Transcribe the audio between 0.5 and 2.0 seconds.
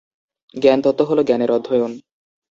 জ্ঞানতত্ত্ব হল জ্ঞানের অধ্যয়ন।